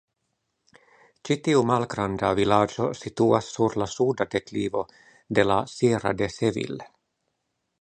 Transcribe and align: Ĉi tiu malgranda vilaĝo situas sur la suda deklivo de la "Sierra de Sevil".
Ĉi 1.27 1.35
tiu 1.47 1.59
malgranda 1.71 2.31
vilaĝo 2.39 2.87
situas 2.99 3.49
sur 3.57 3.77
la 3.83 3.89
suda 3.97 4.27
deklivo 4.37 4.83
de 5.39 5.47
la 5.51 5.59
"Sierra 5.75 6.15
de 6.23 6.35
Sevil". 6.39 6.83